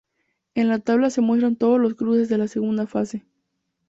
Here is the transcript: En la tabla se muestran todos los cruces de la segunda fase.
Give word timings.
En 0.55 0.67
la 0.67 0.79
tabla 0.79 1.11
se 1.11 1.21
muestran 1.21 1.55
todos 1.55 1.79
los 1.79 1.93
cruces 1.93 2.27
de 2.27 2.39
la 2.39 2.47
segunda 2.47 2.87
fase. 2.87 3.23